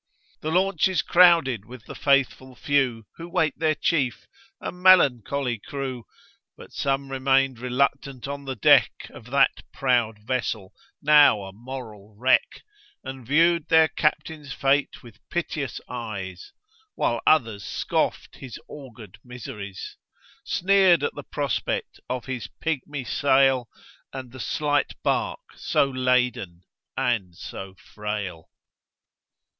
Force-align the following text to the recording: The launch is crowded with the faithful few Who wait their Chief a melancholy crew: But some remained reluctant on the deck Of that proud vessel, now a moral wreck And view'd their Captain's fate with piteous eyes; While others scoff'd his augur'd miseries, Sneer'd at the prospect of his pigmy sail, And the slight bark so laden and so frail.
The 0.39 0.49
launch 0.49 0.87
is 0.87 1.03
crowded 1.03 1.65
with 1.65 1.85
the 1.85 1.93
faithful 1.93 2.55
few 2.55 3.05
Who 3.17 3.29
wait 3.29 3.59
their 3.59 3.75
Chief 3.75 4.25
a 4.59 4.71
melancholy 4.71 5.59
crew: 5.59 6.05
But 6.57 6.71
some 6.73 7.11
remained 7.11 7.59
reluctant 7.59 8.27
on 8.27 8.45
the 8.45 8.55
deck 8.55 8.89
Of 9.11 9.25
that 9.29 9.61
proud 9.71 10.17
vessel, 10.17 10.73
now 11.03 11.43
a 11.43 11.53
moral 11.53 12.15
wreck 12.17 12.63
And 13.03 13.23
view'd 13.27 13.67
their 13.69 13.89
Captain's 13.89 14.51
fate 14.53 15.03
with 15.03 15.19
piteous 15.29 15.79
eyes; 15.87 16.51
While 16.95 17.21
others 17.27 17.63
scoff'd 17.63 18.37
his 18.37 18.57
augur'd 18.67 19.19
miseries, 19.23 19.97
Sneer'd 20.43 21.03
at 21.03 21.13
the 21.13 21.21
prospect 21.21 21.99
of 22.09 22.25
his 22.25 22.49
pigmy 22.59 23.03
sail, 23.03 23.69
And 24.11 24.31
the 24.31 24.39
slight 24.39 24.93
bark 25.03 25.41
so 25.57 25.85
laden 25.87 26.63
and 26.97 27.35
so 27.37 27.75
frail. 27.75 28.49